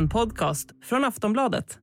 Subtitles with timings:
[0.00, 1.78] En podcast från Aftonbladet.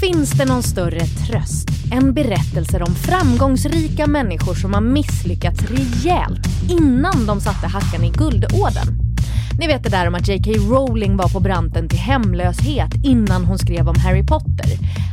[0.00, 7.26] Finns det någon större tröst än berättelser om framgångsrika människor som har misslyckats rejält innan
[7.26, 8.88] de satte hackan i guldådern?
[9.58, 10.50] Ni vet det där om att J.K.
[10.50, 14.70] Rowling var på branten till hemlöshet innan hon skrev om Harry Potter.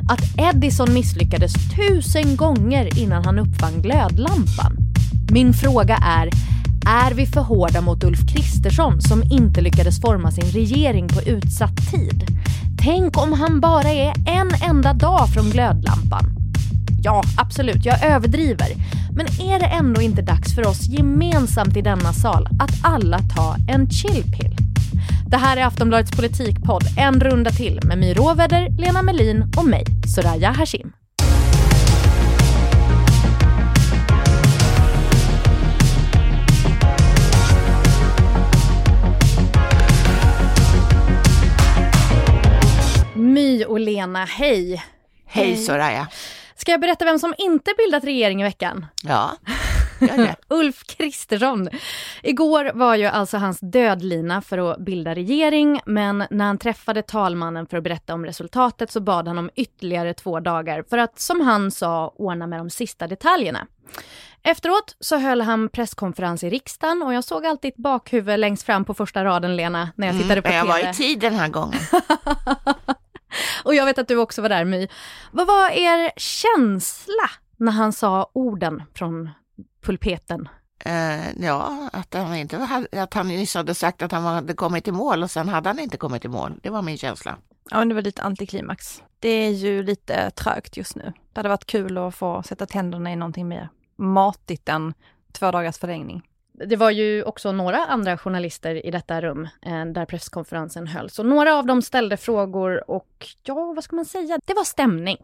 [0.09, 4.77] Att Edison misslyckades tusen gånger innan han uppfann glödlampan.
[5.31, 6.29] Min fråga är,
[6.85, 11.91] är vi för hårda mot Ulf Kristersson som inte lyckades forma sin regering på utsatt
[11.91, 12.25] tid?
[12.77, 16.25] Tänk om han bara är en enda dag från glödlampan.
[17.03, 18.67] Ja, absolut, jag överdriver.
[19.15, 23.55] Men är det ändå inte dags för oss gemensamt i denna sal att alla ta
[23.69, 24.55] en chillpill?
[25.27, 29.85] Det här är Aftonbladets politikpodd, en runda till med My Råväder, Lena Melin och mig,
[30.15, 30.91] Soraya Hashim.
[43.45, 44.83] My och Lena, hej!
[45.25, 46.07] Hej Soraya.
[46.55, 48.85] Ska jag berätta vem som inte bildat regering i veckan?
[49.03, 49.31] Ja,
[50.01, 50.35] gör det.
[50.55, 51.69] Ulf Kristersson.
[52.23, 57.67] Igår var ju alltså hans dödlina för att bilda regering, men när han träffade talmannen
[57.67, 61.41] för att berätta om resultatet så bad han om ytterligare två dagar för att, som
[61.41, 63.67] han sa, ordna med de sista detaljerna.
[64.43, 68.85] Efteråt så höll han presskonferens i riksdagen och jag såg alltid ett bakhuvud längst fram
[68.85, 70.77] på första raden, Lena, när jag tittade på Mm, TV.
[70.79, 71.79] jag var i tid den här gången.
[73.63, 74.87] Och jag vet att du också var där My.
[75.31, 79.29] Vad var er känsla när han sa orden från
[79.81, 80.49] pulpeten?
[80.85, 84.87] Eh, ja, att han, inte, hade- att han nyss hade sagt att han hade kommit
[84.87, 86.53] i mål och sen hade han inte kommit i mål.
[86.63, 87.37] Det var min känsla.
[87.71, 89.03] Ja, men det var lite antiklimax.
[89.19, 91.13] Det är ju lite trögt just nu.
[91.33, 94.93] Det hade varit kul att få sätta tänderna i någonting mer matigt än
[95.31, 96.21] två dagars förlängning.
[96.57, 101.19] Det var ju också några andra journalister i detta rum eh, där presskonferensen hölls.
[101.19, 104.39] Och några av dem ställde frågor och ja, vad ska man säga?
[104.45, 105.17] Det var stämning.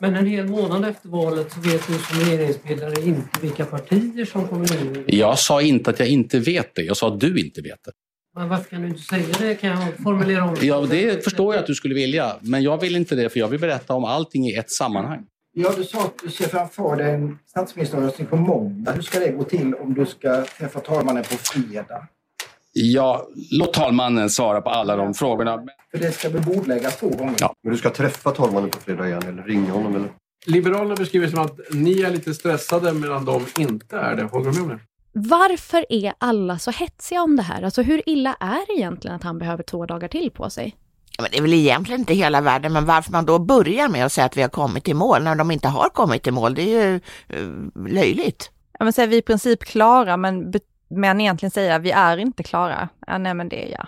[0.00, 4.48] Men en hel månad efter valet så vet du som regeringsbildare inte vilka partier som
[4.48, 5.04] kommer in.
[5.06, 7.92] Jag sa inte att jag inte vet det, jag sa att du inte vet det.
[8.34, 9.54] Men varför kan du inte säga det?
[9.54, 12.96] Kan jag formulera om Ja, det förstår jag att du skulle vilja, men jag vill
[12.96, 15.26] inte det för jag vill berätta om allting i ett sammanhang.
[15.54, 18.92] Ja, du sa att du ser framför dig en statsministeromröstning på måndag.
[18.92, 22.06] Hur ska det gå till om du ska träffa talmannen på fredag?
[22.72, 25.64] Ja, låt talmannen svara på alla de frågorna.
[25.90, 27.34] För det ska väl bordläggas två gånger?
[27.38, 27.54] Ja.
[27.62, 30.08] Men du ska träffa talmannen på fredag igen eller ringa honom eller?
[30.46, 34.22] Liberalerna beskriver som att ni är lite stressade medan de inte är det.
[34.22, 34.80] Håller du med om det?
[35.12, 37.62] Varför är alla så hetsiga om det här?
[37.62, 40.76] Alltså hur illa är det egentligen att han behöver två dagar till på sig?
[41.18, 44.12] Men det är väl egentligen inte hela världen, men varför man då börjar med att
[44.12, 46.62] säga att vi har kommit i mål när de inte har kommit i mål, det
[46.62, 47.48] är ju eh,
[47.92, 48.50] löjligt.
[48.78, 50.52] Ja, men säga vi är i princip klara, men,
[50.90, 52.88] men egentligen säga vi är inte klara.
[53.06, 53.86] Ja, nej, men det är jag.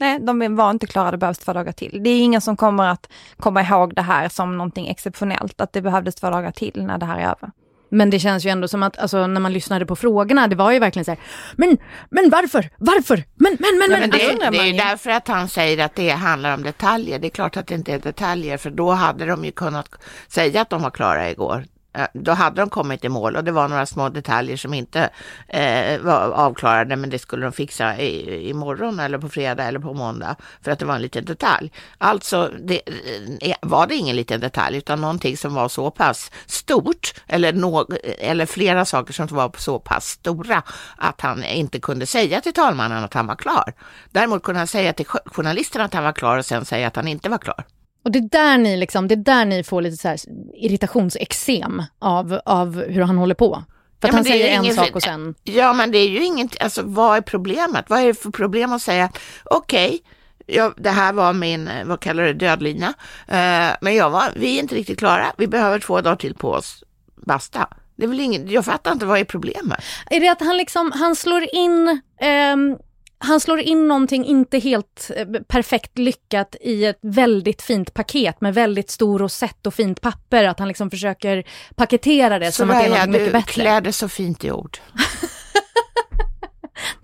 [0.00, 2.00] Nej, de var inte klara, det behövs två dagar till.
[2.02, 5.82] Det är ingen som kommer att komma ihåg det här som någonting exceptionellt, att det
[5.82, 7.50] behövdes två dagar till när det här är över.
[7.88, 10.72] Men det känns ju ändå som att, alltså, när man lyssnade på frågorna, det var
[10.72, 11.20] ju verkligen så här,
[11.56, 11.78] men,
[12.10, 14.10] men varför, varför, men, men, men, Ja, men.
[14.10, 14.72] det, Alltså, det är ju.
[14.72, 17.18] därför att han säger att det handlar om detaljer.
[17.18, 19.88] Det är klart att det inte är detaljer, för då hade de ju kunnat
[20.28, 21.64] säga att de var klara igår.
[21.96, 25.10] Eh, då hade de kommit i mål och det var några små detaljer som inte
[25.48, 29.94] eh, var avklarade, men det skulle de fixa i, imorgon eller på fredag eller på
[29.94, 31.72] måndag för att det var en liten detalj.
[31.98, 36.30] Alltså det, eh, eh, var det ingen liten detalj utan någonting som var så pass
[36.46, 37.86] stort eller, no,
[38.18, 40.62] eller flera saker som var så pass stora
[40.96, 43.72] att han inte kunde säga till talmannen att han var klar.
[44.10, 47.08] Däremot kunde han säga till journalisterna att han var klar och sen säga att han
[47.08, 47.64] inte var klar.
[48.06, 50.18] Och det är där ni liksom, det är där ni får lite så här
[50.54, 53.64] irritationsexem av, av hur han håller på.
[54.00, 55.34] För att Ja, han säger en sak och sen...
[55.44, 57.84] Ja, men det är ju inget, alltså vad är problemet?
[57.88, 59.10] Vad är det för problem att säga,
[59.44, 60.00] okej,
[60.46, 62.86] ja, det här var min, vad kallar du det, dödlina,
[63.28, 66.50] eh, men jag var, vi är inte riktigt klara, vi behöver två dagar till på
[66.50, 66.84] oss,
[67.26, 67.68] basta.
[67.96, 69.84] Det är väl ingen, jag fattar inte vad är problemet.
[70.10, 72.76] Är det att han liksom, han slår in, ehm,
[73.18, 78.54] han slår in någonting inte helt eh, perfekt lyckat i ett väldigt fint paket med
[78.54, 80.44] väldigt stor rosett och fint papper.
[80.44, 83.52] Att han liksom försöker paketera det som att det är något mycket bättre.
[83.52, 84.78] klär det så fint i ord.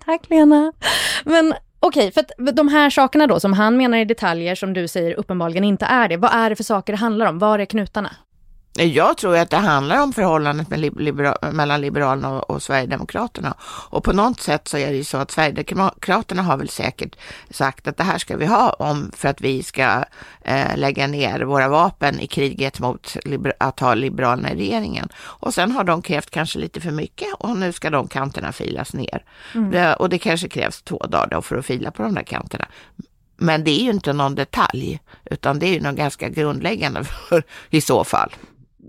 [0.05, 0.73] Tack Lena.
[1.23, 4.87] Men okej, för att de här sakerna då som han menar är detaljer som du
[4.87, 6.17] säger uppenbarligen inte är det.
[6.17, 7.39] Vad är det för saker det handlar om?
[7.39, 8.15] Var är knutarna?
[8.75, 13.53] Jag tror att det handlar om förhållandet libera mellan Liberalerna och, och, Sverigedemokraterna.
[13.89, 17.15] Och på något sätt så är det ju så att Sverigedemokraterna har väl säkert
[17.49, 20.05] sagt att det här ska vi ha om för att vi ska
[20.41, 23.17] eh, lägga ner våra vapen i kriget mot
[23.57, 25.09] att ha Liberalerna i regeringen.
[25.15, 28.93] Och sen har de krävt kanske lite för mycket och nu ska de kanterna filas
[28.93, 29.25] ner.
[29.55, 29.71] Mm.
[29.71, 32.67] Det, och det kanske krävs två dagar för att fila på de där kanterna.
[33.37, 37.43] Men det är ju inte någon detalj, utan det är ju något ganska grundläggande för,
[37.69, 38.29] i så fall.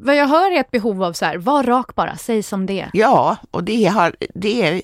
[0.01, 2.91] Vad jag hör är ett behov av så här, var rak bara, säg som det
[2.93, 4.83] Ja, och det, har, det är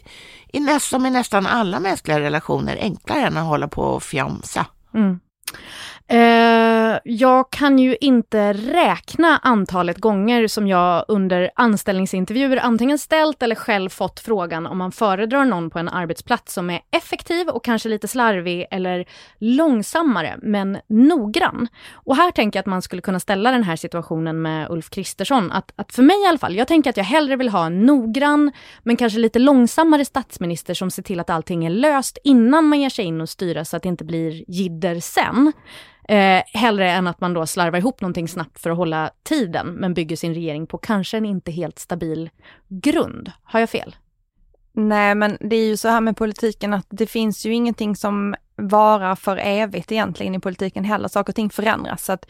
[0.53, 4.67] i näst, som i nästan alla mänskliga relationer enklare än att hålla på och fjamsa.
[4.95, 5.21] Mm.
[6.09, 6.60] Eh,
[7.05, 13.89] jag kan ju inte räkna antalet gånger som jag under anställningsintervjuer antingen ställt eller själv
[13.89, 18.09] fått frågan om man föredrar någon på en arbetsplats som är effektiv och kanske lite
[18.09, 19.05] slarvig eller
[19.39, 21.69] långsammare men noggrann.
[21.93, 25.53] Och här tänker jag att man skulle kunna ställa den här situationen med Ulf Kristersson.
[25.53, 27.87] Att, att för mig i alla fall, jag tänker att jag hellre vill ha en
[27.87, 28.53] noggrann
[28.83, 32.91] men kanske lite långsammare statsminister som ser till att allting är löst innan man ger
[32.91, 35.53] sig in och styra så att det inte blir jidder sen.
[36.11, 39.95] Eh, hellre än att man då slarvar ihop någonting snabbt för att hålla tiden, men
[39.95, 42.31] bygger sin regering på kanske en inte helt stabil
[42.69, 43.33] grund.
[43.43, 43.97] Har jag fel?
[44.73, 48.35] Nej, men det är ju så här med politiken att det finns ju ingenting som
[48.57, 51.09] varar för evigt egentligen i politiken heller.
[51.09, 52.05] Saker och ting förändras.
[52.05, 52.27] Så att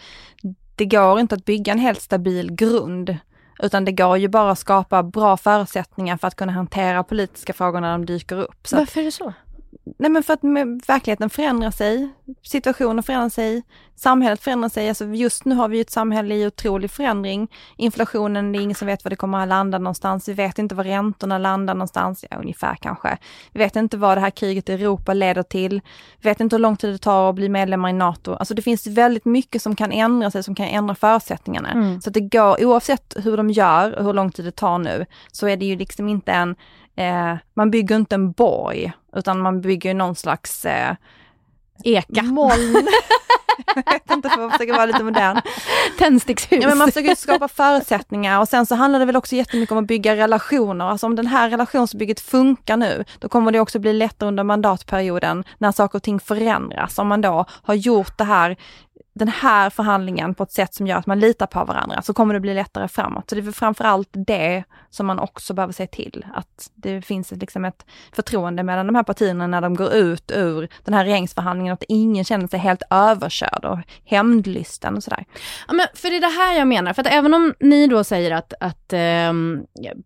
[0.77, 3.17] det går inte att bygga en helt stabil grund,
[3.63, 7.81] utan det går ju bara att skapa bra förutsättningar för att kunna hantera politiska frågor
[7.81, 8.67] när de dyker upp.
[8.67, 9.33] Så Varför är det så?
[9.99, 10.43] Nej men för att
[10.89, 12.09] verkligheten förändrar sig,
[12.43, 13.63] situationen förändrar sig,
[13.97, 14.89] samhället förändrar sig.
[14.89, 17.49] Alltså just nu har vi ett samhälle i otrolig förändring.
[17.77, 20.29] Inflationen, det är ingen som vet var det kommer att landa någonstans.
[20.29, 23.19] Vi vet inte var räntorna landar någonstans, ja, ungefär kanske.
[23.53, 25.81] Vi vet inte vad det här kriget i Europa leder till.
[26.21, 28.35] Vi vet inte hur lång tid det tar att bli medlemmar i NATO.
[28.35, 31.71] Alltså det finns väldigt mycket som kan ändra sig, som kan ändra förutsättningarna.
[31.71, 32.01] Mm.
[32.01, 35.07] Så att det går, oavsett hur de gör och hur lång tid det tar nu,
[35.33, 36.57] så är det ju liksom inte en
[36.97, 40.95] eh, man bygger inte en borg, utan man bygger någon slags eh,
[41.85, 42.23] Eka.
[42.23, 42.89] Moln.
[43.75, 45.41] jag vet inte, för att försöka vara lite modern.
[45.99, 46.63] Tändstickshus.
[46.63, 49.79] Ja, men man försöker skapa förutsättningar och sen så handlar det väl också jättemycket om
[49.79, 50.85] att bygga relationer.
[50.85, 55.45] Alltså om den här relationsbygget funkar nu, då kommer det också bli lättare under mandatperioden
[55.59, 56.99] när saker och ting förändras.
[56.99, 58.57] Om man då har gjort det här
[59.13, 62.35] den här förhandlingen på ett sätt som gör att man litar på varandra så kommer
[62.35, 63.31] det bli lättare framåt.
[63.31, 67.65] Så det är framförallt det som man också behöver se till, att det finns liksom
[67.65, 71.85] ett förtroende mellan de här partierna när de går ut ur den här regeringsförhandlingen, att
[71.89, 75.25] ingen känner sig helt överkörd och hämndlysten och sådär.
[75.69, 78.05] Ja, men för det är det här jag menar, för att även om ni då
[78.05, 79.33] säger att, att eh,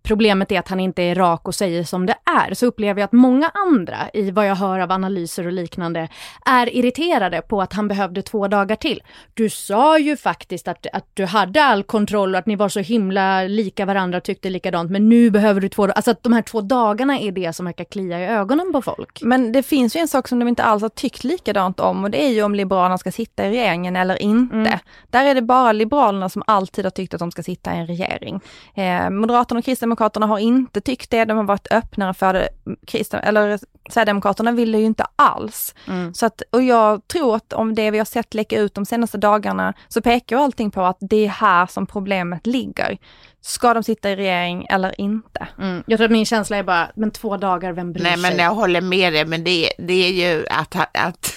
[0.03, 2.17] problemet är att han inte är rak och säger som det
[2.49, 6.09] är, så upplever jag att många andra, i vad jag hör av analyser och liknande,
[6.47, 9.03] är irriterade på att han behövde två dagar till.
[9.35, 12.81] Du sa ju faktiskt att, att du hade all kontroll och att ni var så
[12.81, 16.43] himla lika varandra och tyckte likadant, men nu behöver du två Alltså att de här
[16.43, 19.23] två dagarna är det som verkar klia i ögonen på folk.
[19.23, 22.11] Men det finns ju en sak som de inte alls har tyckt likadant om och
[22.11, 24.57] det är ju om Liberalerna ska sitta i regeringen eller inte.
[24.57, 24.79] Mm.
[25.11, 27.87] Där är det bara Liberalerna som alltid har tyckt att de ska sitta i en
[27.87, 28.41] regering.
[28.75, 32.49] Eh, Moderaterna och Kristdemokraterna har inte tyckt det, de har varit öppnare för det.
[32.87, 33.59] Christen, eller
[33.91, 35.75] Sverigedemokraterna vill det ju inte alls.
[35.89, 36.15] Mm.
[36.15, 39.19] Så att, och jag tror att om det vi har sett läcka ut de senaste
[39.19, 42.99] dagarna så pekar allting på att det är här som problemet ligger.
[43.41, 45.49] Ska de sitta i regering eller inte?
[45.59, 45.83] Mm.
[45.87, 48.23] Jag tror att min känsla är bara, men två dagar, vem bryr Nej, sig?
[48.23, 51.35] Nej, men jag håller med dig, men det, det är ju att, att,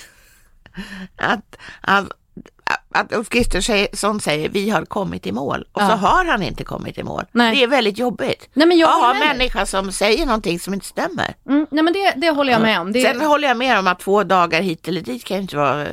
[1.15, 2.11] att, att,
[2.99, 5.89] att Ulf Kristersson säger vi har kommit i mål och ja.
[5.89, 7.23] så har han inte kommit i mål.
[7.31, 7.55] Nej.
[7.55, 8.49] Det är väldigt jobbigt.
[8.53, 11.35] Nej, men jag att ha en människa som säger någonting som inte stämmer.
[11.49, 12.91] Mm, nej men det, det håller jag med om.
[12.91, 13.01] Det...
[13.01, 15.85] Sen håller jag med om att två dagar hit eller dit kan inte vara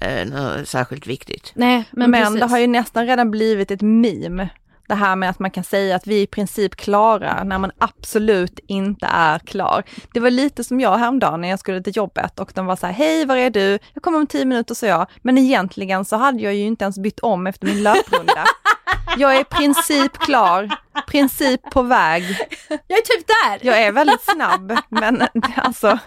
[0.00, 1.52] eh, något särskilt viktigt.
[1.54, 4.48] Nej, men, men det har ju nästan redan blivit ett meme
[4.88, 7.72] det här med att man kan säga att vi är i princip klara när man
[7.78, 9.82] absolut inte är klar.
[10.12, 12.86] Det var lite som jag häromdagen när jag skulle till jobbet och de var så
[12.86, 13.78] här, hej var är du?
[13.94, 15.06] Jag kommer om tio minuter så jag.
[15.22, 18.44] Men egentligen så hade jag ju inte ens bytt om efter min löprunda.
[19.16, 20.70] Jag är i princip klar,
[21.06, 22.22] princip på väg.
[22.68, 23.66] Jag är typ där!
[23.66, 25.22] Jag är väldigt snabb, men
[25.56, 25.98] alltså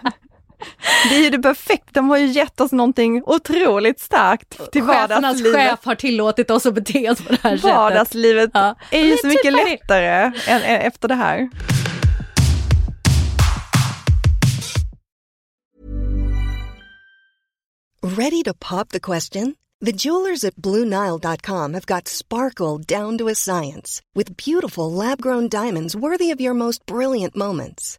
[1.08, 5.54] det är ju det perfekta, de har ju gett oss någonting otroligt starkt till vardagslivet.
[5.54, 7.70] chef har tillåtit oss att bete oss på det här sättet.
[7.70, 8.76] Vardagslivet ja.
[8.90, 11.48] är ju så mycket typ lättare än, än efter det här.
[18.04, 19.54] Ready to pop the question?
[19.80, 25.96] The jewelers at BlueNile.com have got sparkle down to a science with beautiful lab-grown diamonds
[25.96, 27.98] worthy of your most brilliant moments.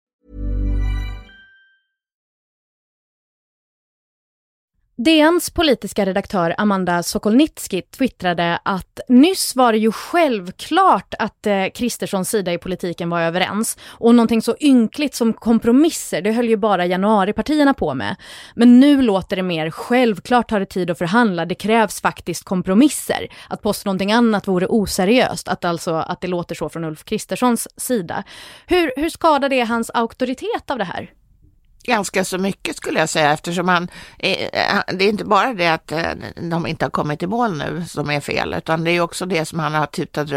[5.05, 12.29] DNs politiska redaktör Amanda Sokolnitski twittrade att nyss var det ju självklart att eh, Kristerssons
[12.29, 16.85] sida i politiken var överens och någonting så ynkligt som kompromisser, det höll ju bara
[16.85, 18.15] januaripartierna på med.
[18.55, 23.27] Men nu låter det mer självklart tar det tid att förhandla, det krävs faktiskt kompromisser.
[23.49, 27.67] Att påstå någonting annat vore oseriöst, att alltså att det låter så från Ulf Kristerssons
[27.77, 28.23] sida.
[28.65, 31.11] Hur, hur skadar det hans auktoritet av det här?
[31.83, 33.87] Ganska så mycket skulle jag säga eftersom han,
[34.19, 34.49] eh,
[34.93, 36.11] det är inte bara det att eh,
[36.49, 39.45] de inte har kommit i mål nu som är fel utan det är också det
[39.45, 40.31] som han har tutat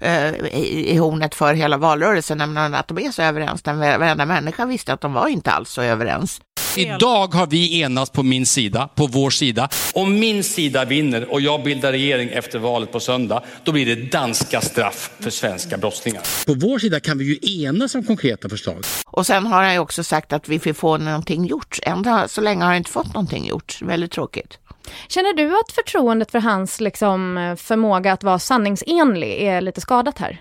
[0.00, 3.62] eh, i hornet för hela valrörelsen, nämligen att de är så överens.
[3.62, 6.40] Den varenda människa visste att de var inte alls så överens.
[6.76, 9.68] Idag har vi enats på min sida, på vår sida.
[9.94, 14.10] Om min sida vinner och jag bildar regering efter valet på söndag, då blir det
[14.12, 16.22] danska straff för svenska brottslingar.
[16.46, 18.84] På vår sida kan vi ju enas om konkreta förslag.
[19.06, 21.78] Och sen har han ju också sagt att vi får få någonting gjort.
[21.82, 23.78] Ända så länge har han inte fått någonting gjort.
[23.82, 24.58] Väldigt tråkigt.
[25.08, 30.40] Känner du att förtroendet för hans liksom, förmåga att vara sanningsenlig är lite skadat här?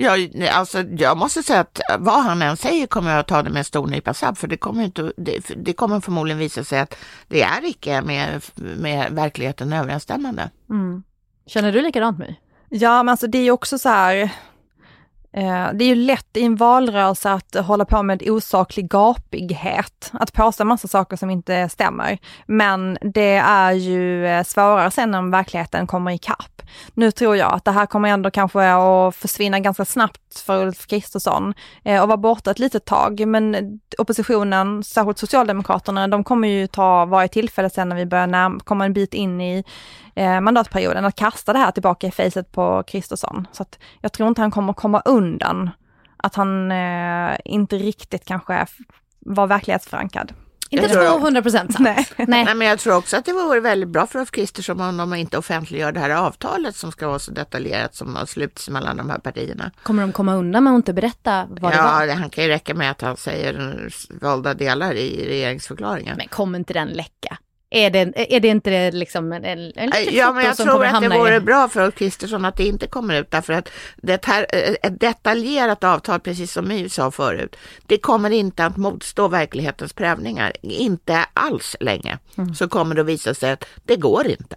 [0.00, 0.16] Ja,
[0.52, 3.58] alltså, jag måste säga att vad han än säger kommer jag att ta det med
[3.58, 6.94] en stor nypa salt, för det kommer, inte, det, det, kommer förmodligen visa sig att
[7.28, 10.50] det är icke med, med verkligheten överensstämmande.
[10.70, 11.02] Mm.
[11.46, 12.34] Känner du likadant My?
[12.68, 14.30] Ja, men alltså det är ju också så här,
[15.32, 20.32] Eh, det är ju lätt i en valrörelse att hålla på med osaklig gapighet, att
[20.32, 22.18] påstå massa saker som inte stämmer.
[22.46, 26.57] Men det är ju eh, svårare sen om verkligheten kommer ikapp.
[26.94, 30.86] Nu tror jag att det här kommer ändå kanske att försvinna ganska snabbt för Ulf
[30.86, 33.26] Kristersson eh, och vara borta ett litet tag.
[33.26, 38.84] Men oppositionen, särskilt Socialdemokraterna, de kommer ju ta varje tillfälle sen när vi börjar komma
[38.84, 39.64] en bit in i
[40.14, 43.46] eh, mandatperioden att kasta det här tillbaka i facet på Kristersson.
[43.52, 45.70] Så att jag tror inte han kommer komma undan
[46.16, 48.66] att han eh, inte riktigt kanske
[49.18, 50.32] var verklighetsförankrad.
[50.70, 51.78] Inte 200 procent sant.
[51.78, 52.06] Nej.
[52.16, 52.44] Nej.
[52.44, 52.54] Nej.
[52.54, 55.38] men jag tror också att det vore väldigt bra för Ulf Kristersson om de inte
[55.38, 59.18] offentliggör det här avtalet som ska vara så detaljerat som har slutits mellan de här
[59.18, 59.70] partierna.
[59.82, 62.04] Kommer de komma undan med att inte berätta vad ja, det var?
[62.04, 63.88] Ja, han kan ju räcka med att han säger
[64.20, 66.16] valda delar i regeringsförklaringen.
[66.16, 67.38] Men kommer inte den läcka?
[67.70, 71.02] Är det, är det inte det liksom en, en, en Ja, men jag tror att
[71.02, 71.40] det vore i...
[71.40, 74.46] bra för Ulf Kristersson att det inte kommer ut därför att det här,
[74.82, 77.56] ett detaljerat avtal, precis som My sa förut,
[77.86, 82.18] det kommer inte att motstå verklighetens prövningar, inte alls länge.
[82.38, 82.54] Mm.
[82.54, 84.56] Så kommer det att visa sig att det går inte.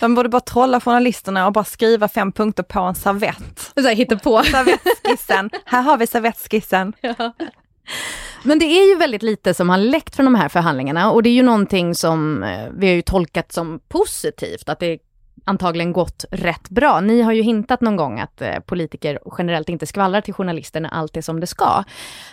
[0.00, 3.72] De borde bara trolla journalisterna och bara skriva fem punkter på en servett.
[3.74, 4.42] Så hittar på.
[4.42, 5.50] Servettskissen.
[5.64, 6.92] Här har vi servettskissen.
[7.18, 7.32] Ja.
[8.42, 11.28] Men det är ju väldigt lite som har läckt från de här förhandlingarna och det
[11.28, 14.98] är ju någonting som eh, vi har ju tolkat som positivt, att det
[15.44, 17.00] antagligen gått rätt bra.
[17.00, 20.90] Ni har ju hintat någon gång att eh, politiker generellt inte skvallrar till journalister när
[20.90, 21.84] allt är som det ska.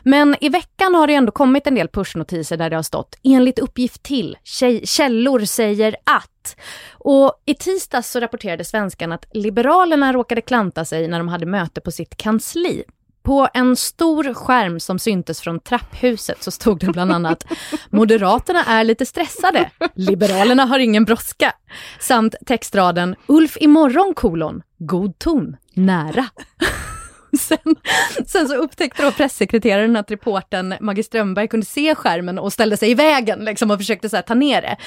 [0.03, 3.59] Men i veckan har det ändå kommit en del pushnotiser där det har stått enligt
[3.59, 4.37] uppgift till,
[4.83, 6.55] källor säger att.
[6.91, 11.81] Och i tisdags så rapporterade svenskan att Liberalerna råkade klanta sig när de hade möte
[11.81, 12.83] på sitt kansli.
[13.29, 17.45] På en stor skärm som syntes från trapphuset så stod det bland annat
[17.89, 21.53] Moderaterna är lite stressade, Liberalerna har ingen brådska.
[21.99, 26.25] Samt textraden Ulf imorgon kolon, god ton, nära.
[27.39, 27.75] Sen,
[28.25, 32.91] sen, så upptäckte då pressekreteraren att reporten Maggie Strömberg kunde se skärmen och ställde sig
[32.91, 34.77] i vägen liksom, och försökte så här, ta ner det.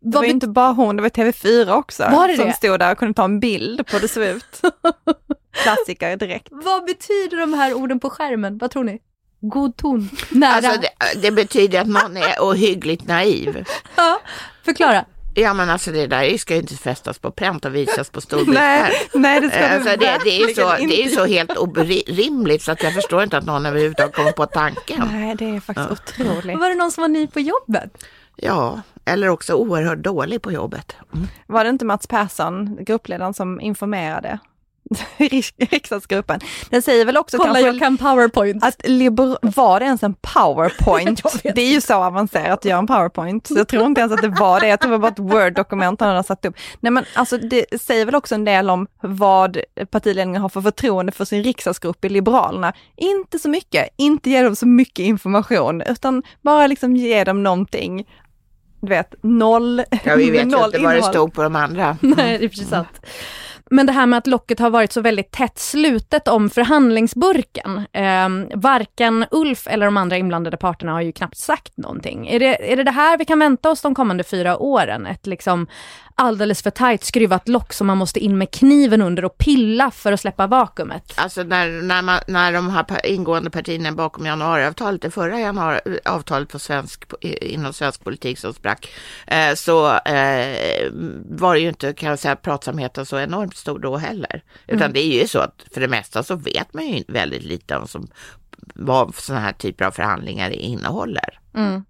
[0.00, 2.52] Det var inte bara hon, det var TV4 också var det som det?
[2.52, 4.60] stod där och kunde ta en bild på hur det såg ut.
[5.64, 6.48] Klassiker direkt.
[6.50, 8.58] Vad betyder de här orden på skärmen?
[8.58, 8.98] Vad tror ni?
[9.40, 10.52] God ton, nära.
[10.54, 13.64] Alltså det, det betyder att någon är ohyggligt naiv.
[13.96, 14.20] Ja,
[14.64, 15.04] förklara.
[15.34, 18.44] Ja men alltså det där ska ju inte fästas på pränt och visas på stor
[18.46, 22.72] nej, nej, det ska alltså, det, det, är så, det är så helt orimligt så
[22.72, 25.08] att jag förstår inte att någon överhuvudtaget kommer på tanken.
[25.12, 26.24] Nej, det är faktiskt ja.
[26.32, 26.58] otroligt.
[26.58, 28.04] Var det någon som var ny på jobbet?
[28.36, 30.96] Ja, eller också oerhört dålig på jobbet.
[31.14, 31.28] Mm.
[31.46, 34.38] Var det inte Mats Persson, gruppledaren, som informerade
[35.58, 36.40] riksdagsgruppen.
[36.70, 38.64] Den säger väl också Kolla, kanske jag kan powerpoint.
[38.64, 41.22] Att liber, var det ens en powerpoint?
[41.42, 43.46] det är ju så avancerat att göra en powerpoint.
[43.46, 44.68] Så jag tror inte ens att det var det.
[44.68, 46.56] Jag tror det var bara ett word-dokument han hade satt upp.
[46.80, 49.58] Nej men alltså det säger väl också en del om vad
[49.90, 52.72] partiledningen har för förtroende för sin riksdagsgrupp i Liberalerna.
[52.96, 58.06] Inte så mycket, inte ge dem så mycket information, utan bara liksom ge dem någonting
[58.80, 61.96] du vet, noll Ja, vi vet noll inte vad det stod på de andra.
[62.00, 63.00] Nej, det är precis sant.
[63.70, 67.86] Men det här med att locket har varit så väldigt tätt slutet om förhandlingsburken.
[67.92, 72.28] Eh, varken Ulf eller de andra inblandade parterna har ju knappt sagt någonting.
[72.28, 75.06] Är det, är det det här vi kan vänta oss de kommande fyra åren?
[75.06, 75.66] Ett liksom
[76.14, 80.12] alldeles för tajt skruvat lock som man måste in med kniven under och pilla för
[80.12, 81.12] att släppa vakuumet?
[81.16, 86.48] Alltså när, när, man, när de här ingående partierna bakom januariavtalet, det förra januari, avtalet
[86.48, 88.88] på svensk, inom svensk politik som sprack,
[89.26, 90.90] eh, så eh,
[91.30, 94.42] var det ju inte, kan jag säga, pratsamheten så enormt stor då heller.
[94.66, 94.92] Utan mm.
[94.92, 97.88] det är ju så att för det mesta så vet man ju väldigt lite om
[97.88, 98.08] som,
[98.74, 101.40] vad sådana här typer av förhandlingar innehåller.
[101.54, 101.84] Mm.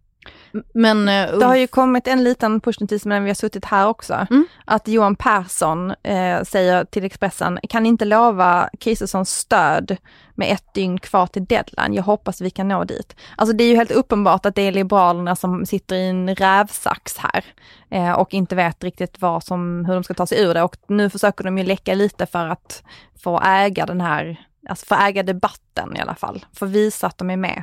[0.75, 4.27] Men, uh, det har ju kommit en liten pushnotis medan vi har suttit här också.
[4.31, 4.47] Mm.
[4.65, 9.97] Att Johan Persson eh, säger till Expressen, kan inte lova Kristerssons stöd
[10.35, 11.95] med ett dygn kvar till deadline.
[11.95, 13.17] Jag hoppas vi kan nå dit.
[13.37, 17.19] Alltså det är ju helt uppenbart att det är Liberalerna som sitter i en rävsax
[17.19, 17.45] här
[17.91, 20.77] eh, och inte vet riktigt vad som, hur de ska ta sig ur det och
[20.89, 22.83] nu försöker de ju läcka lite för att
[23.23, 27.31] få äga den här, alltså få äga debatten i alla fall, få visa att de
[27.31, 27.63] är med.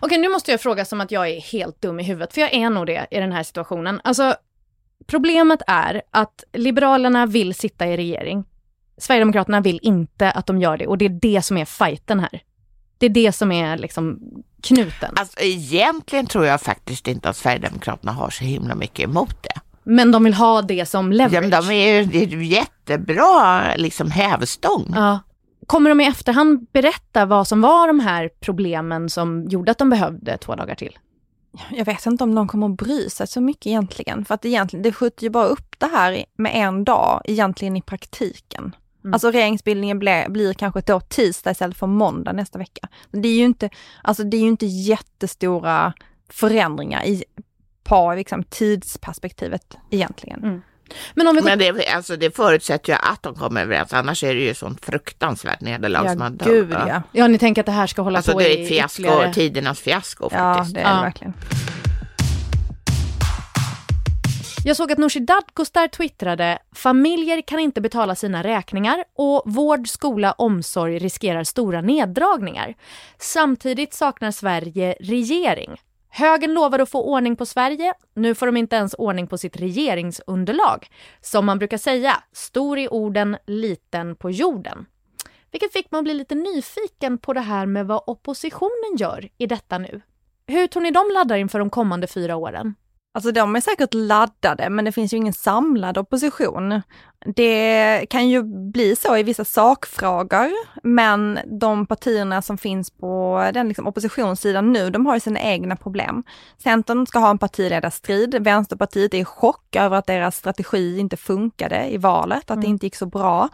[0.00, 2.54] Okej, nu måste jag fråga som att jag är helt dum i huvudet, för jag
[2.54, 4.00] är nog det i den här situationen.
[4.04, 4.34] Alltså,
[5.06, 8.44] problemet är att Liberalerna vill sitta i regering.
[8.98, 12.42] Sverigedemokraterna vill inte att de gör det och det är det som är fighten här.
[12.98, 14.18] Det är det som är liksom
[14.62, 15.14] knuten.
[15.16, 19.60] Alltså egentligen tror jag faktiskt inte att Sverigedemokraterna har så himla mycket emot det.
[19.82, 21.34] Men de vill ha det som leverage.
[21.34, 24.92] Ja, men de är ju jättebra liksom hävstång.
[24.94, 25.18] Ja.
[25.70, 29.90] Kommer de i efterhand berätta vad som var de här problemen som gjorde att de
[29.90, 30.98] behövde två dagar till?
[31.70, 34.82] Jag vet inte om de kommer att bry sig så mycket egentligen, för att egentligen,
[34.82, 38.76] det skjuter ju bara upp det här med en dag egentligen i praktiken.
[39.04, 39.14] Mm.
[39.14, 42.88] Alltså regeringsbildningen blir, blir kanske då tisdag istället för måndag nästa vecka.
[43.10, 43.70] Det är ju inte,
[44.02, 45.92] alltså det är ju inte jättestora
[46.28, 47.24] förändringar i,
[47.82, 50.44] på liksom, tidsperspektivet egentligen.
[50.44, 50.62] Mm.
[51.14, 51.42] Men, om vi...
[51.42, 54.84] Men det, alltså, det förutsätter ju att de kommer överens, annars är det ju sånt
[54.84, 57.02] fruktansvärt nederlag ja, som man gud, ja.
[57.12, 58.68] ja, ni tänker att det här ska hålla alltså, på i Alltså det är ett
[58.68, 59.34] fiasko, ytterligare...
[59.34, 60.76] tidernas fiasko faktiskt.
[60.76, 61.34] Ja, det är det verkligen.
[64.64, 70.32] Jag såg att Nooshi Dadgostar twittrade “Familjer kan inte betala sina räkningar och vård, skola,
[70.32, 72.74] omsorg riskerar stora neddragningar.
[73.18, 75.76] Samtidigt saknar Sverige regering.
[76.10, 77.94] Högern lovade att få ordning på Sverige.
[78.14, 80.86] Nu får de inte ens ordning på sitt regeringsunderlag.
[81.20, 84.86] Som man brukar säga, stor i orden, liten på jorden.
[85.50, 89.78] Vilket fick man bli lite nyfiken på det här med vad oppositionen gör i detta
[89.78, 90.00] nu.
[90.46, 92.74] Hur tror ni de laddar inför de kommande fyra åren?
[93.12, 96.82] Alltså de är säkert laddade, men det finns ju ingen samlad opposition.
[97.34, 98.42] Det kan ju
[98.72, 100.50] bli så i vissa sakfrågor,
[100.82, 105.76] men de partierna som finns på den liksom oppositionssidan nu, de har ju sina egna
[105.76, 106.24] problem.
[106.62, 111.86] Centern ska ha en partiledarstrid, Vänsterpartiet är i chock över att deras strategi inte funkade
[111.86, 112.60] i valet, att mm.
[112.60, 113.48] det inte gick så bra.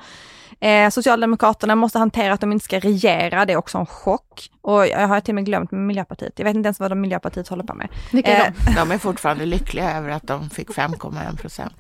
[0.60, 4.50] Eh, Socialdemokraterna måste hantera att de inte ska regera, det är också en chock.
[4.62, 6.32] Och jag har till och med glömt Miljöpartiet.
[6.36, 7.88] Jag vet inte ens vad de Miljöpartiet håller på med.
[8.12, 8.70] Vilka är de?
[8.70, 11.72] Eh, de är fortfarande lyckliga över att de fick 5,1 procent.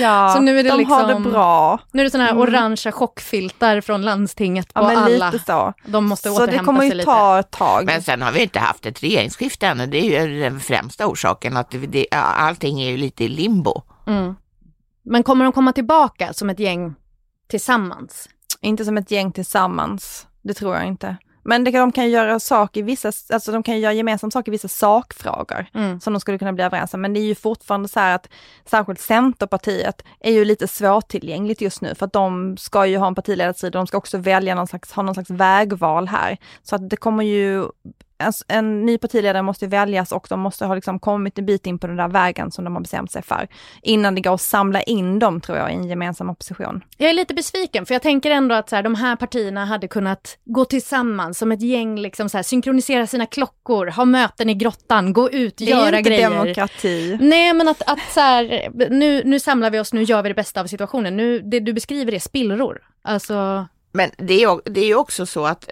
[0.00, 1.78] Ja, så nu är det de liksom, har det bra.
[1.92, 2.42] Nu är det sådana här mm.
[2.42, 5.30] orangea chockfiltar från landstinget på ja, men alla.
[5.30, 5.72] Lite så.
[5.86, 7.86] De måste så återhämta det kommer ju ta ett tag.
[7.86, 9.86] Men sen har vi inte haft ett regeringsskifte ännu.
[9.86, 13.82] Det är ju den främsta orsaken att det, allting är ju lite i limbo.
[14.06, 14.34] Mm.
[15.04, 16.94] Men kommer de komma tillbaka som ett gäng
[17.50, 18.28] tillsammans?
[18.60, 21.16] Inte som ett gäng tillsammans, det tror jag inte.
[21.42, 24.50] Men det, de kan göra sak i vissa, alltså de kan göra gemensam sak i
[24.50, 26.00] vissa sakfrågor mm.
[26.00, 27.00] som de skulle kunna bli överens om.
[27.00, 28.28] Men det är ju fortfarande så här att
[28.64, 33.14] särskilt Centerpartiet är ju lite svårtillgängligt just nu för att de ska ju ha en
[33.14, 36.36] partiledarstrid och de ska också välja någon slags, ha någon slags vägval här.
[36.62, 37.66] Så att det kommer ju
[38.22, 41.78] Alltså, en ny partiledare måste väljas och de måste ha liksom kommit en bit in
[41.78, 43.48] på den där vägen som de har bestämt sig för.
[43.82, 46.84] Innan det går att samla in dem tror jag i en gemensam opposition.
[46.96, 49.88] Jag är lite besviken för jag tänker ändå att så här, de här partierna hade
[49.88, 54.54] kunnat gå tillsammans som ett gäng, liksom så här, synkronisera sina klockor, ha möten i
[54.54, 56.02] grottan, gå ut, det göra grejer.
[56.02, 57.18] Det är inte demokrati.
[57.20, 60.34] Nej men att, att så här, nu, nu samlar vi oss, nu gör vi det
[60.34, 61.16] bästa av situationen.
[61.16, 62.82] Nu, det du beskriver är spillror.
[63.02, 63.66] Alltså...
[63.92, 65.68] Men det är, det är också så att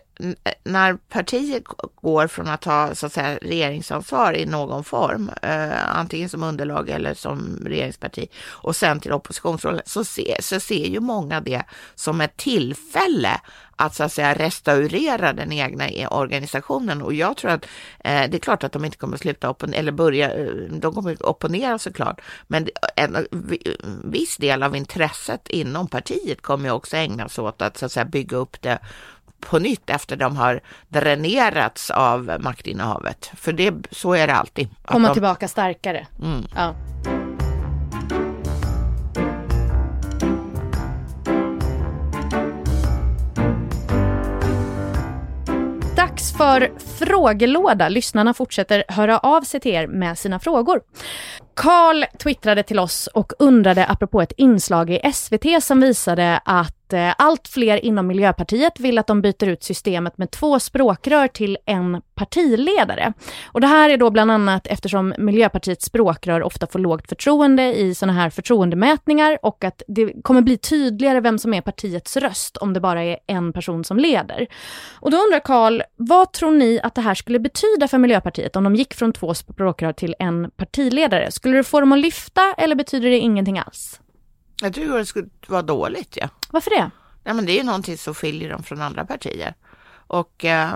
[0.64, 1.62] när partier
[1.94, 6.88] går från att ha så att säga, regeringsansvar i någon form, eh, antingen som underlag
[6.88, 11.62] eller som regeringsparti, och sen till oppositionsrollen, så, se, så ser ju många det
[11.94, 13.40] som ett tillfälle
[13.80, 17.02] att så att säga restaurera den egna e-, organisationen.
[17.02, 17.64] Och jag tror att
[18.04, 20.94] eh, det är klart att de inte kommer att sluta opponera, eller börja, eh, de
[20.94, 23.26] kommer att opponera såklart, men en
[24.04, 28.36] viss del av intresset inom partiet kommer också ägnas åt att, så att säga, bygga
[28.36, 28.78] upp det
[29.40, 33.30] på nytt efter de har dränerats av maktinnehavet.
[33.34, 34.68] För det, så är det alltid.
[34.84, 35.14] Komma de...
[35.14, 36.06] tillbaka starkare.
[36.22, 36.46] Mm.
[36.54, 36.74] Ja.
[45.96, 47.88] Dags för frågelåda.
[47.88, 50.80] Lyssnarna fortsätter höra av sig till er med sina frågor.
[51.54, 57.14] Karl twittrade till oss och undrade apropå ett inslag i SVT som visade att eh,
[57.18, 62.02] allt fler inom Miljöpartiet vill att de byter ut systemet med två språkrör till en
[62.14, 63.12] partiledare.
[63.44, 67.94] Och det här är då bland annat eftersom Miljöpartiets språkrör ofta får lågt förtroende i
[67.94, 72.72] sådana här förtroendemätningar och att det kommer bli tydligare vem som är partiets röst om
[72.72, 74.46] det bara är en person som leder.
[74.92, 78.64] Och då undrar Karl, vad tror ni att det här skulle betyda för Miljöpartiet om
[78.64, 81.30] de gick från två språkrör till en partiledare?
[81.40, 84.00] Skulle det få dem att lyfta eller betyder det ingenting alls?
[84.62, 86.16] Jag tror det skulle vara dåligt.
[86.16, 86.28] Ja.
[86.50, 86.90] Varför det?
[87.24, 89.54] Ja, men det är ju någonting som skiljer dem från andra partier.
[90.06, 90.70] Och eh,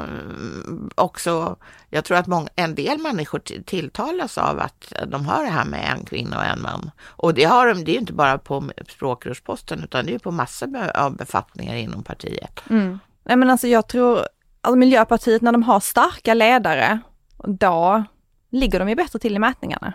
[0.94, 1.57] också,
[1.90, 5.92] jag tror att många, en del människor tilltalas av att de har det här med
[5.96, 6.90] en kvinna och en man.
[7.07, 10.90] Och det har de, det är inte bara på språkrörsposten utan det är på massor
[10.94, 12.61] av befattningar inom partiet.
[12.70, 12.98] Mm.
[13.24, 14.20] Nej men alltså jag tror,
[14.61, 16.98] alltså Miljöpartiet när de har starka ledare,
[17.44, 18.05] då
[18.50, 19.92] ligger de ju bättre till i mätningarna.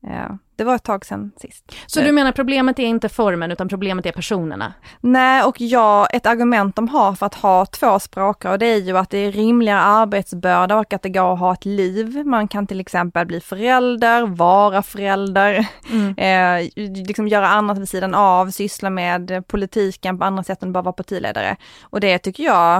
[0.00, 1.72] Ja, det var ett tag sedan sist.
[1.86, 4.74] Så du menar problemet är inte formen utan problemet är personerna?
[5.00, 8.98] Nej, och ja, ett argument de har för att ha två språkrör det är ju
[8.98, 12.26] att det är rimligare arbetsbörda och att det går att ha ett liv.
[12.26, 16.14] Man kan till exempel bli förälder, vara förälder, mm.
[16.16, 16.70] eh,
[17.06, 20.92] liksom göra annat vid sidan av, syssla med politiken på andra sätt än bara vara
[20.92, 21.56] partiledare.
[21.82, 22.76] Och det tycker jag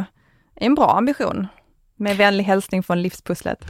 [0.57, 1.47] är en bra ambition.
[1.97, 3.65] Med vänlig hälsning från Livspusslet.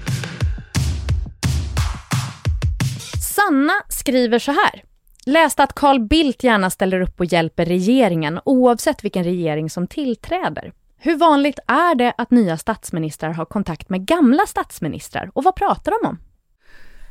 [3.49, 4.85] Sanna skriver så här.
[5.27, 10.73] Läste att Carl Bildt gärna ställer upp och hjälper regeringen oavsett vilken regering som tillträder.
[10.99, 15.93] Hur vanligt är det att nya statsministrar har kontakt med gamla statsministrar och vad pratar
[15.93, 16.19] de om?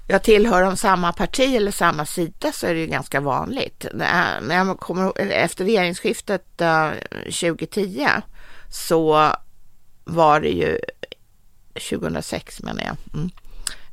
[0.07, 3.85] Jag tillhör de samma parti eller samma sida så är det ju ganska vanligt.
[3.85, 3.99] Eh,
[4.41, 6.89] när jag kommer, efter regeringsskiftet eh,
[7.23, 8.07] 2010
[8.71, 9.31] så
[10.03, 10.79] var det ju
[11.89, 12.95] 2006 menar jag.
[13.13, 13.29] Mm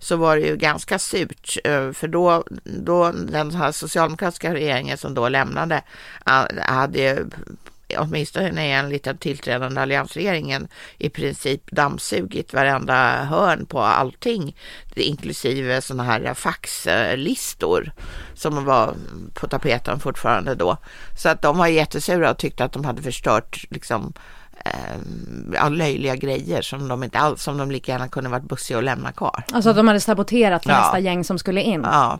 [0.04, 5.14] så var det ju ganska surt, eh, för då, då den här socialdemokratiska regeringen som
[5.14, 5.82] då lämnade
[6.26, 7.30] eh, hade ju
[7.98, 14.56] åtminstone en liten tillträdande alliansregeringen i princip dammsugit varenda hörn på allting,
[14.94, 17.92] inklusive sådana här faxlistor
[18.34, 18.94] som var
[19.34, 20.76] på tapeten fortfarande då.
[21.18, 24.12] Så att de var jättesura och tyckte att de hade förstört liksom
[24.64, 28.82] eh, löjliga grejer som de inte alls, som de lika gärna kunde varit bussiga och
[28.82, 29.44] lämna kvar.
[29.52, 30.78] Alltså att de hade saboterat för ja.
[30.78, 31.80] nästa gäng som skulle in?
[31.84, 32.18] Ja.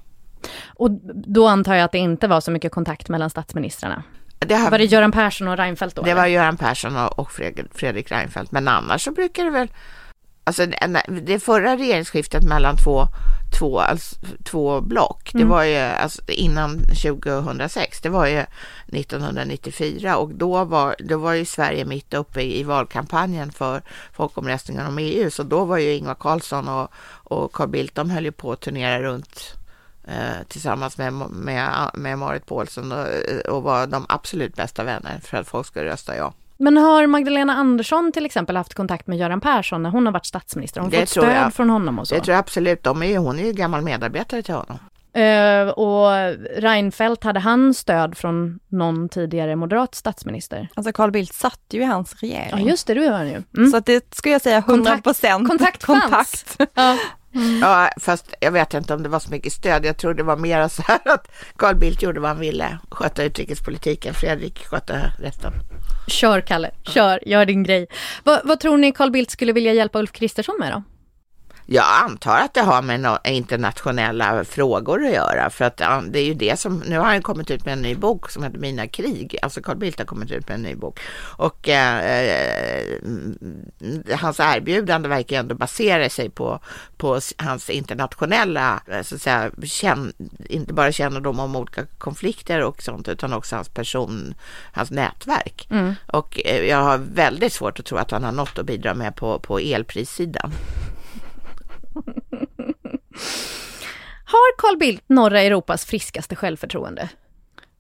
[0.67, 0.91] Och
[1.27, 4.03] då antar jag att det inte var så mycket kontakt mellan statsministrarna?
[4.39, 6.03] Det här, var det Göran Persson och Reinfeldt då?
[6.03, 6.21] Det eller?
[6.21, 7.33] var Göran Persson och
[7.73, 9.69] Fredrik Reinfeldt, men annars så brukar det väl
[10.47, 10.67] Alltså
[11.23, 13.07] det förra regeringsskiftet mellan två,
[13.59, 15.47] två, alltså, två block, mm.
[15.47, 18.45] det var ju alltså, innan 2006, det var ju
[18.87, 24.87] 1994 och då var, då var ju Sverige mitt uppe i, i valkampanjen för folkomröstningen
[24.87, 28.33] om EU, så då var ju Ingvar Carlsson och, och Carl Bildt, de höll ju
[28.33, 29.55] på att turnera runt
[30.09, 33.07] eh, tillsammans med, med, med Marit Paulsen och,
[33.49, 36.33] och var de absolut bästa vänner för att folk skulle rösta ja.
[36.57, 40.27] Men har Magdalena Andersson till exempel haft kontakt med Göran Persson när hon har varit
[40.27, 40.81] statsminister?
[40.81, 41.55] Har hon det fått stöd jag.
[41.55, 42.15] från honom och så?
[42.15, 42.83] Det tror jag absolut.
[42.83, 44.79] De är, hon är ju gammal medarbetare till honom.
[45.17, 50.69] Uh, och Reinfeldt, hade han stöd från någon tidigare moderat statsminister?
[50.75, 52.51] Alltså Carl Bildt satt ju i hans regering.
[52.51, 53.43] Ja just det, du hör ju.
[53.57, 53.71] Mm.
[53.71, 56.73] Så att det skulle jag säga 100 procent kontakt, kontakt, kontakt.
[56.75, 56.99] ja.
[57.35, 57.59] Mm.
[57.63, 59.85] Ja, fast jag vet inte om det var så mycket stöd.
[59.85, 62.79] Jag tror det var mer så här att Carl Bildt gjorde vad han ville.
[62.91, 65.53] Sköta utrikespolitiken, Fredrik sköta resten.
[66.07, 67.87] Kör Kalle, kör, gör din grej.
[68.25, 70.83] Vad, vad tror ni Carl Bildt skulle vilja hjälpa Ulf Kristersson med då?
[71.67, 75.77] Jag antar att det har med internationella frågor att göra för att
[76.09, 78.43] det är ju det som, nu har han kommit ut med en ny bok som
[78.43, 81.01] heter Mina krig, alltså Carl Bildt har kommit ut med en ny bok
[81.37, 82.83] och eh,
[84.19, 86.61] hans erbjudande verkar ändå basera sig på,
[86.97, 90.13] på hans internationella, eh, så att säga, känn,
[90.49, 94.35] inte bara kännedom om olika konflikter och sånt utan också hans person,
[94.73, 95.67] hans nätverk.
[95.71, 95.95] Mm.
[96.07, 99.17] Och eh, jag har väldigt svårt att tro att han har något att bidra med
[99.17, 100.53] på, på elprissidan.
[104.25, 107.09] Har Carl Bildt norra Europas friskaste självförtroende?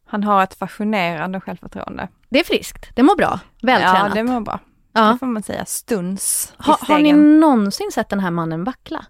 [0.07, 2.09] Han har ett fascinerande självförtroende.
[2.29, 4.09] Det är friskt, det mår bra, vältränat.
[4.09, 4.61] Ja, det mår bra.
[4.93, 5.03] Ja.
[5.03, 9.05] Det får man säga, stuns ha, Har ni någonsin sett den här mannen vackla?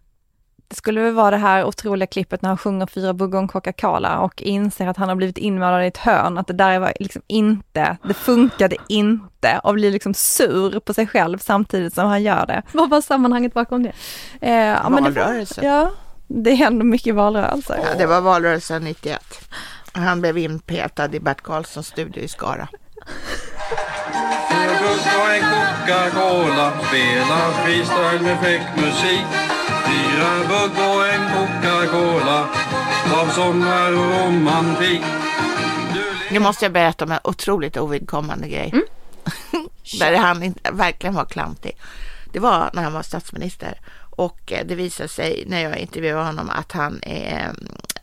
[0.69, 4.43] Det skulle väl vara det här otroliga klippet när han sjunger fyra buggar Coca-Cola och
[4.43, 7.97] inser att han har blivit inmålad i ett hörn, att det där var liksom inte,
[8.03, 12.63] det funkade inte och blir liksom sur på sig själv samtidigt som han gör det.
[12.73, 13.93] Vad var sammanhanget bakom det?
[14.41, 15.61] Eh, ja, valrörelse.
[15.61, 15.91] Det, ja,
[16.27, 17.81] det händer mycket valrörelser.
[17.83, 19.49] Ja, det var valrörelsen 91.
[19.93, 22.69] Han blev inpetad i Bert Karlssons studio i Skara.
[29.87, 32.49] Fyra bugg och en Coca-Cola
[33.15, 35.03] Av sommar och romantik
[36.31, 38.71] Nu måste jag berätta om en otroligt ovidkommande grej.
[38.73, 38.85] Mm.
[39.99, 41.77] Där han inte, verkligen var klantig.
[42.33, 43.81] Det var när han var statsminister.
[44.17, 47.49] Och eh, det visade sig när jag intervjuade honom att han eh,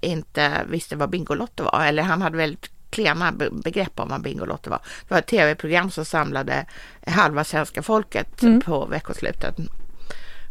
[0.02, 1.86] inte visste vad Bingolotto var.
[1.86, 4.80] Eller han hade väldigt klena be- begrepp om vad Bingolotto var.
[5.08, 6.66] Det var ett tv-program som samlade
[7.08, 8.62] halva svenska folket Mm.
[8.62, 9.56] på veckoslutet.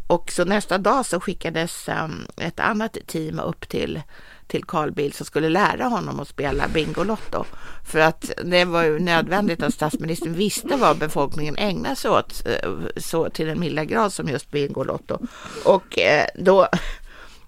[0.07, 4.01] Och så nästa dag så skickades um, ett annat team upp till
[4.51, 7.45] till Carl Bildt som skulle lära honom att spela Bingolotto.
[7.85, 12.69] För att det var ju nödvändigt att statsministern visste vad befolkningen ägnar sig åt eh,
[12.97, 15.19] så till en milda grad som just Bingolotto.
[15.65, 16.67] Och eh, då,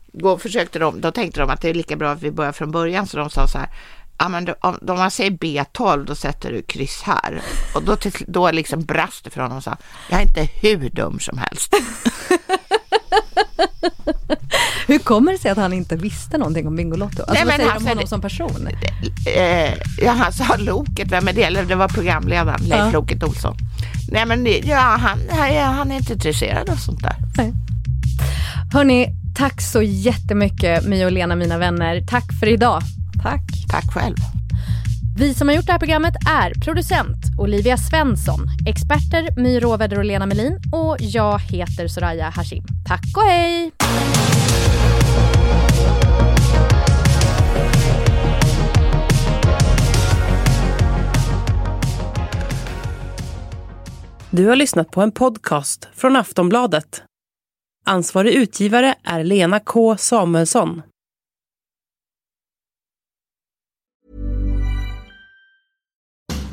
[0.06, 2.72] då försökte de, då tänkte de att det är lika bra att vi börjar från
[2.72, 3.70] början så de sa så här
[4.18, 7.42] Ja, men då, om, om man säger B12 då sätter du kryss här.
[7.76, 9.78] Och då, till, då liksom brast det för honom och sa
[10.10, 11.74] jag är inte hur dum som helst.
[14.88, 17.22] Hur kommer det sig att han inte visste någonting om Bingolotto?
[17.22, 18.68] Alltså, Nej, vad säger han om honom som person?
[19.36, 19.74] eh,
[20.06, 21.44] ja, han sa Loket, vem är det?
[21.44, 22.92] Eller det var programledaren, Leif Ja.
[22.92, 23.56] Loket Olsson.
[24.12, 25.20] Nej men ja, han,
[25.76, 27.16] han är inte intresserad av sånt där.
[28.74, 32.02] Hörni, tack så jättemycket My och Lena, mina vänner.
[32.08, 32.82] Tack för idag.
[33.24, 33.42] Tack.
[33.70, 34.16] Tack själv.
[35.16, 40.06] Vi som har gjort det här programmet är producent Olivia Svensson, experter My Råväder och
[40.06, 42.64] Lena Melin och jag heter Soraya Hashim.
[42.88, 43.72] Tack och hej!
[54.30, 57.04] Du har lyssnat på en podcast från Aftonbladet.
[57.86, 60.82] Ansvarig utgivare är Lena K Samuelsson.